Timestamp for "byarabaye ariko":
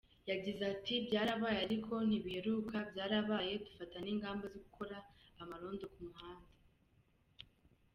1.05-1.93